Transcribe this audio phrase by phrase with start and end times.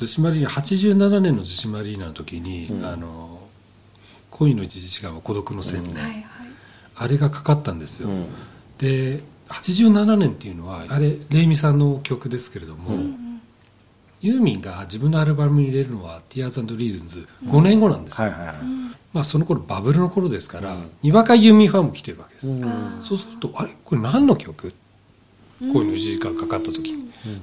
[0.00, 3.38] 逗子マリーナ87年の逗子マリーナの時に、うん、あの
[4.30, 6.24] 恋の一時間は孤独の千年、うんはいはい、
[6.96, 8.26] あれがかかったんですよ、うん、
[8.78, 13.04] で87年っていうのはあれレイミさんの曲ですけれども、
[14.20, 18.56] ユーミンが自分のアルバムに入れるのは「Tears&Reasons」5年後なんですよ、はいはいはい。
[19.12, 22.60] まあ、その頃バブルの頃ですから、にわかユーミンファンも来てるわけです、
[23.00, 24.72] そうするとあれこれ何の曲？
[25.60, 26.94] 恋の1時間かかった時、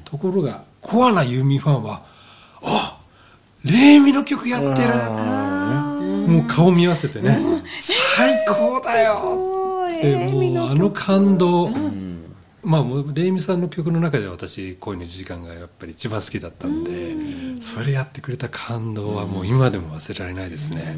[0.05, 2.05] ところがコアなユーミンファンは
[2.67, 2.99] あ
[3.63, 4.93] レイミの曲やってる。
[6.27, 9.57] もう顔見合わせてね、最高だよ。
[9.97, 11.69] ってもうあの感動、
[12.63, 20.95] まあ、レイミさんの曲の中で私恋の1時間がやっぱり一番好きだったんでそれやってくれた感動はもう今でも忘れられないですね。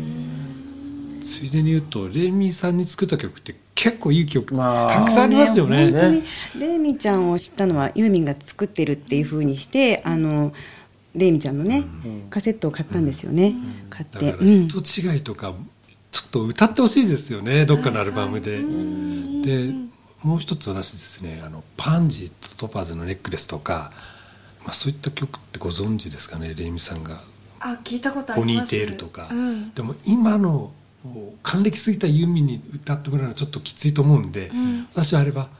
[1.22, 5.92] ついでに言うとレイミさんに作った曲って結構いい曲、まあ、たくさんありますよね。
[5.92, 6.24] ね本当に。
[6.60, 10.54] レイミちゃんを知ったのはユーミンが作ってるっていうふうにしてあの
[11.16, 14.26] レイミちゃんのね、うん、カセットを買ったんですよね、うん、買って。
[14.26, 15.54] だから人違いとか、
[16.12, 19.74] ちょっと歌ってほしいですよねどっかのアルバムで、で
[20.24, 23.92] もう一つ私ですねあのパンジーとトパーズのネックレスとか、
[24.64, 27.22] まあ、そういった曲ってご存知ですかねレイミさんが。
[27.62, 28.72] あ聞いたことあります。
[28.72, 30.72] ポニーテールとか、うん、でも今の
[31.44, 35.59] 還暦すぎたユーミンに歌ってもらうのはちょっときついと思うんで、うん、私はあればあ歌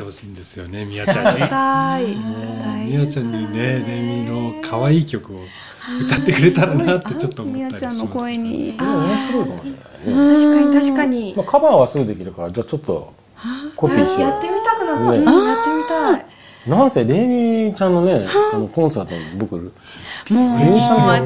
[0.00, 1.40] ってほしいんですよねみやちゃんに。
[2.86, 5.40] みやちゃんにねレミの可愛い曲を
[6.06, 8.76] 歌ってくれたらなってちょっと思ったりします、ね、みやちゃんの声に。
[8.78, 10.36] 面白いかもしれないね。
[10.36, 13.12] 確かに確かに、まあ、カバーはすぐできるからじゃあちょっと
[13.76, 14.20] コピーしよう。
[14.20, 16.26] やってみたくなった、ね、やってみたい。
[16.66, 17.26] なんせレイ
[17.70, 18.58] ミちゃんのねあ。
[18.58, 19.72] のコンサートに僕もう
[20.30, 21.24] 私は青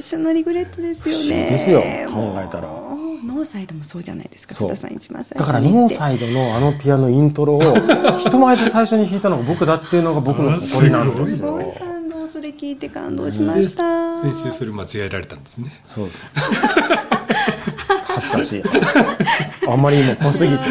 [0.00, 1.50] 春のリグレットですよね。
[1.50, 2.68] ですよ考えたら
[3.24, 7.60] ノーサイドもそうじゃないですかさん一番最初だからノーサイドのあのピアノイントロを
[8.18, 11.26] 人前で最初に弾いたのが僕だっていうのが僕の誇りなんですよ。
[11.26, 11.64] すごい。
[11.78, 14.22] 感動それ聞いて感動しました。
[14.22, 15.70] 先週それ間違えられたんですね。
[15.86, 16.18] そうです。
[18.06, 18.62] 恥ずかしい。
[19.68, 20.64] あんまり今濃すぎて。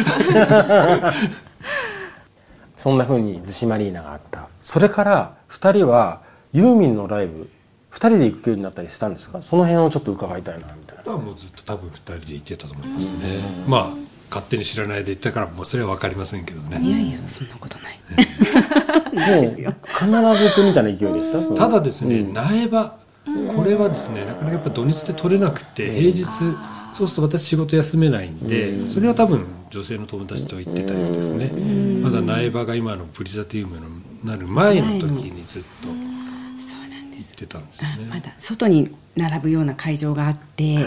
[2.76, 4.48] そんなふうに逗子マリーナがあった。
[4.60, 6.20] それから2人は
[6.52, 7.48] ユーミンのライブ
[7.92, 9.42] 2人で行くようになったりしたんですか？
[9.42, 11.12] その辺をちょっと伺いたいなみたいな。
[11.16, 13.40] もうずっと多分2人で行ってたと思いますね。
[13.66, 13.90] まあ
[14.30, 16.80] 勝手に知らないで言ったからもうそれは分かりませんけどね。
[16.80, 18.00] いやいやそんなことない、
[19.36, 22.96] もう必ず行くみたいな勢いでしたただですね、うん、苗場
[23.54, 31.50] これはですねなかなかやっぱ土日で取れなくて平日そうすると私仕事休めないんで、それは多分女性の友達と行ってたようですね、
[32.02, 33.82] まだ苗場が今のプリザティウムに
[34.24, 35.88] なる前の時にずっと
[37.42, 38.06] 行ってたんですよね。
[38.08, 40.86] まだ外に並ぶような会場があって、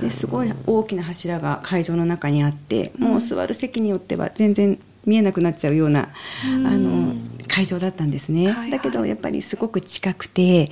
[0.00, 6.10] ですごい大きな柱が会場の中にあってもう座る席によっては全然見えなくなっちゃうような、
[6.44, 6.46] あ
[6.76, 7.14] の
[7.48, 10.70] 会場だったんですね、だけどやっぱりすごく近くて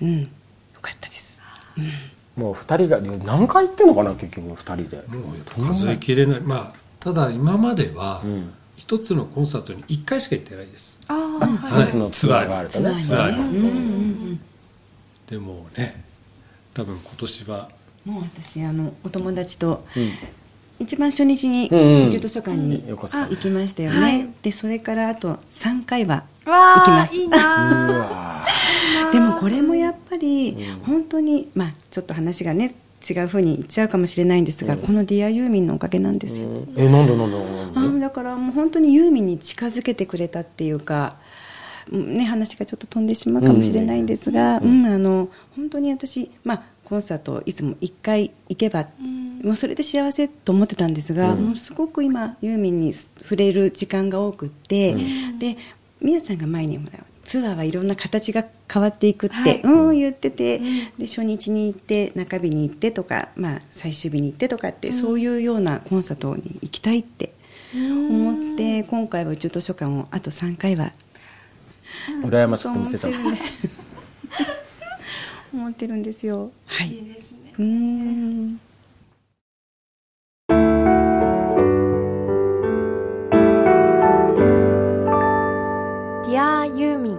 [0.00, 0.26] うんよ
[0.80, 1.42] かったです、
[1.76, 1.80] う
[2.40, 2.42] ん。
[2.42, 5.02] もう2人が何回行ってんのかな結局2人で。
[5.08, 6.40] もう数えきれない。
[6.40, 8.22] まあただ今までは
[8.76, 11.00] 一つのコンサートに1回しか行ってないです。
[11.06, 12.98] ああ、はい、一つのツアーがあるとね。
[12.98, 14.27] ツアーに
[15.28, 16.04] でもね
[16.74, 17.68] 多分今年は。
[18.04, 19.84] もう私あのお友達と、
[20.78, 27.14] 一番初日に中途書館に行きましたよね、はい、でそれからあと3回は行きます。
[27.14, 27.28] いい
[29.12, 30.56] でもこれもやっぱり
[30.86, 32.74] 本当にまあちょっと話がね
[33.08, 37.38] 違うふうに言っちゃうかもしれないんですが、うん、この「ディアユーミンのおかげなんですよ、うん、えなんでなんで
[37.74, 41.16] なんでだからもう本当にユーミンに近づけてくれたっていうか
[41.90, 48.86] ね話がちょっと飛んでしまうかもしれないんですが、うん、うん、あの本当に私まあコンサートいつも1回行けば、
[49.44, 54.94] もうそれで幸せと思ってたんですが、もうすごく今ユーミンに触れる時間が多くって、
[55.38, 55.58] で
[56.00, 60.58] みやさんが前にもらうツアーはいろんな形が変わっていくって、はい、うん言ってて、
[60.96, 67.34] で初日に行って中日に行ってとか、まあ、最終日に行ってとかって、うん、そういうようなコンサートに行きたいって
[67.74, 70.92] 思って、今回は宇宙図書館をあと3回は
[72.22, 73.18] 羨ましくて見せちゃった。
[75.52, 76.50] 思ってるんですよ。
[76.66, 76.88] はい。
[76.94, 77.54] いいですね。
[77.58, 78.60] うん。
[86.74, 87.18] ユーミン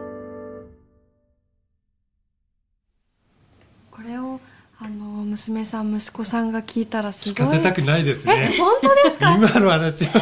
[3.91, 4.39] これを
[4.80, 7.36] あの娘さん息子さんが聞いたらすごい。
[7.47, 9.33] 聞かせたくないですね本当ですか？
[9.36, 10.21] 今の話は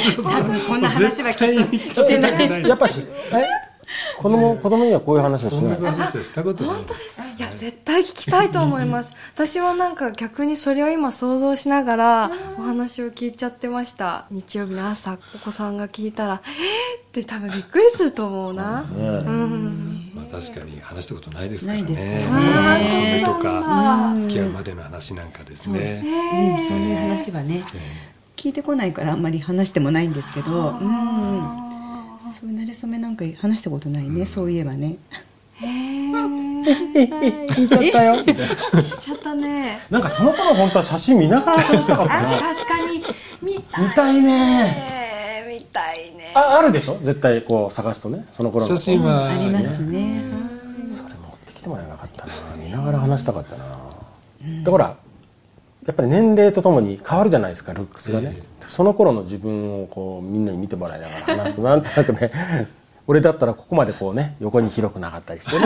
[0.68, 1.38] こんな話はし
[2.08, 2.64] てない。
[2.68, 3.67] やっぱしえ？
[4.18, 5.78] 子供、子供にはこういう話をしない。
[5.80, 6.76] 話したことない。
[6.76, 7.22] 本当です。
[7.22, 9.14] いや、絶対聞きたいと思います。
[9.34, 14.26] 私はなんか逆にそれを今想像しながらお話を聞いちゃってました。
[14.32, 17.22] 日曜日の朝、お子さんが聞いたら、えー？
[17.22, 18.82] って多分びっくりすると思うな。
[18.82, 20.12] うん。
[20.32, 21.84] 確かに話したことないですからね。
[21.84, 23.24] ないですね。
[23.26, 26.04] とか付き合うまでの話なんかですね。
[26.04, 27.64] うん、そういう話はね、
[28.36, 31.67] 聞いてこないからあんまり話してもないんですけど、うん、
[32.40, 34.98] そういう慣れ初めなんか話したことないね、そういえばね。
[35.56, 35.68] へえ
[36.68, 38.24] 聞いちゃったよ。
[38.26, 39.80] 来ちゃったね。
[39.90, 43.04] なんかその頃本当は写真見ながら話したかったあな確かに。
[43.42, 44.22] 見たい見たいね。
[44.24, 46.32] ね 見たいね。
[46.36, 47.00] ああるでしょ？
[47.02, 48.26] 絶対こう探すとね。
[48.32, 48.78] その頃の。
[48.78, 50.22] 写真はありますね。
[50.88, 52.34] それ持ってきてもらえなかったな。
[52.64, 53.66] 見ながら話したかったな、
[54.64, 54.96] でほら
[55.88, 61.56] やっぱり年齢とともに変わるじゃないですかルックスがね、えその頃の自分をこうみんなに見てもらいながら話す。
[61.56, 62.30] となんとなくね
[63.08, 65.66] 俺だったらここまでこうね横に広くなかったりしてね。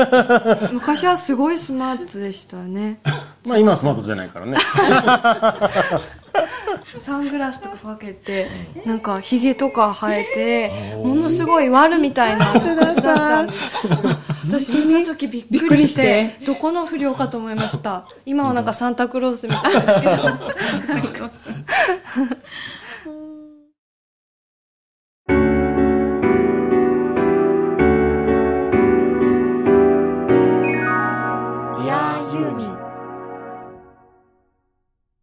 [0.72, 2.98] 昔はすごいスマートでしたね。
[3.46, 4.56] まあ今はスマートじゃないからね。
[6.96, 8.50] サングラスとかかけて
[8.86, 13.42] なんかひげとか生えてものすごい悪みたいな年だった。
[13.42, 13.86] んです
[14.46, 18.06] 私見た時びっくりしてどこの不良かと思いました。
[18.26, 19.90] 今はなんかサンタクロースみたいですけ
[21.20, 21.32] ど